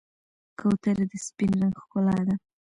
کوتره 0.59 1.03
د 1.11 1.13
سپین 1.25 1.51
رنګ 1.59 1.73
ښکلا 1.83 2.17
ده. 2.27 2.35